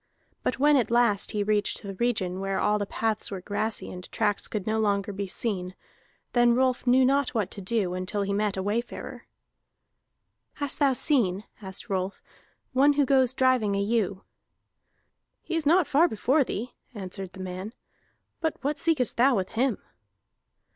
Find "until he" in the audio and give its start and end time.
7.93-8.33